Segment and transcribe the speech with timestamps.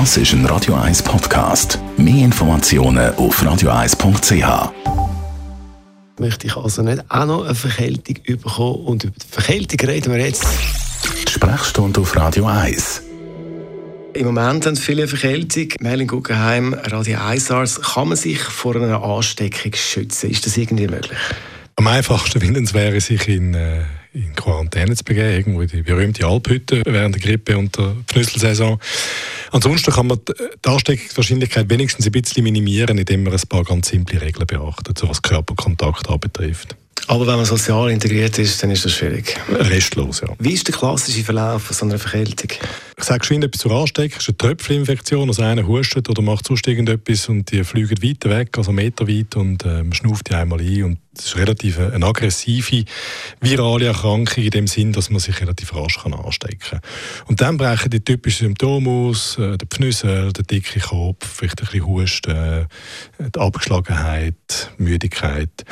[0.00, 1.78] Das ist ein Radio 1 Podcast.
[1.96, 4.72] Mehr Informationen auf radio1.ch.
[6.18, 10.18] Möchte ich also nicht auch noch eine Verkältung bekommen und über die Verkältung reden wir
[10.18, 10.44] jetzt.
[11.28, 13.02] Die Sprechstunde auf Radio 1.
[14.14, 15.68] Im Moment haben viele Verkältung.
[15.78, 17.80] Merlin Guggenheim, Radio 1 SARS.
[17.80, 20.28] Kann man sich vor einer Ansteckung schützen?
[20.28, 21.20] Ist das irgendwie möglich?
[21.76, 23.82] Am einfachsten finden es wäre, sich in, äh,
[24.12, 28.80] in Quarantäne zu begeben, irgendwo in die berühmte Alphütte während der Grippe und der Pfnüsselsaison.
[29.54, 34.20] Ansonsten kann man die Ansteckungswahrscheinlichkeit wenigstens ein bisschen minimieren, indem man ein paar ganz simple
[34.20, 36.74] Regeln beachtet, so was Körperkontakt anbetrifft.
[37.06, 39.38] Aber wenn man sozial integriert ist, dann ist das schwierig.
[39.48, 40.34] Restlos, ja.
[40.40, 42.50] Wie ist der klassische Verlauf von so einer Verkältung?
[43.04, 44.18] Sage schon etwas zur Ansteckung.
[44.18, 45.28] Ist eine Tröpfelinfektion.
[45.28, 49.64] Also einer hustet oder macht sonst irgendetwas und die fliegen weiter weg, also meterweit und
[49.64, 50.84] äh, man schnauft die einmal ein.
[50.84, 52.84] Und das ist relativ eine aggressive
[53.40, 56.80] virale Erkrankung in dem Sinn, dass man sich relativ rasch kann anstecken kann.
[57.26, 61.66] Und dann brechen die typischen Symptome aus, äh, der Pfnüssel, der dicke Kopf, vielleicht ein
[61.66, 62.66] bisschen Husten, äh,
[63.18, 65.64] die Abgeschlagenheit, Müdigkeit.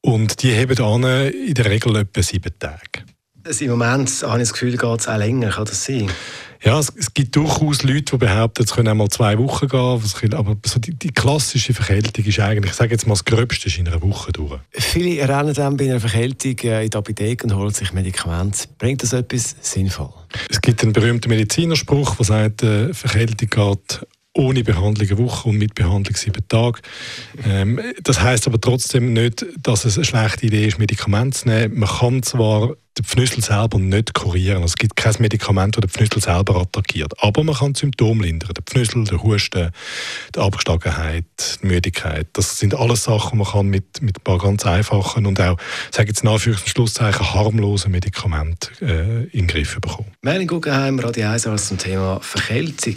[0.00, 3.04] Und die haben an in der Regel etwa sieben Tage.
[3.48, 5.48] Also Im Moment habe ich das Gefühl, geht es auch länger.
[5.48, 6.10] Kann das sein?
[6.62, 10.34] Ja, es, es, gibt durchaus Leute, die behaupten, es können einmal zwei Wochen gehen.
[10.34, 13.78] Aber so die, die, klassische Verkältung ist eigentlich, ich sage jetzt mal, das Gröbste ist
[13.78, 14.60] in einer Woche durch.
[14.72, 18.68] Viele rennen dann bei einer Verkältung äh, in die Apotheke und holen sich Medikamente.
[18.76, 20.12] Bringt das etwas sinnvoll?
[20.50, 24.06] Es gibt einen berühmten Medizinerspruch, der sagt, äh, Verkältung geht
[24.38, 26.80] ohne Behandlung eine Woche und mit Behandlung sieben Tage.
[27.44, 31.80] Ähm, das heißt aber trotzdem nicht, dass es eine schlechte Idee ist, Medikamente zu nehmen.
[31.80, 34.62] Man kann zwar den Pfnüssel selber nicht kurieren.
[34.62, 37.12] Also es gibt kein Medikament, das den Pfnüssel selber attackiert.
[37.22, 38.50] Aber man kann Symptome lindern.
[38.54, 39.70] Der Pfnüssel, der Husten,
[40.34, 41.24] die Abgeschlagenheit,
[41.62, 42.28] die Müdigkeit.
[42.32, 45.58] Das sind alles Sachen, die man kann mit, mit ein paar ganz einfachen und auch,
[45.90, 50.12] sage jetzt in Anführungs- Schlusszeichen, harmlosen Medikamenten äh, in den Griff bekommen.
[50.22, 52.96] Melanie Guggenheim, Radio 1 als zum Thema Verkältung.